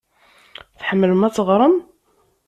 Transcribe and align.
Tḥemmlem 0.79 1.25
ad 1.27 1.33
teɣrem? 1.33 1.75